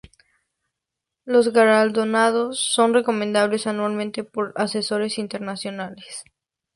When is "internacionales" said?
5.19-6.23